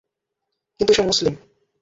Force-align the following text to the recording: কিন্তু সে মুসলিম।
কিন্তু 0.79 0.91
সে 0.93 1.01
মুসলিম। 1.01 1.33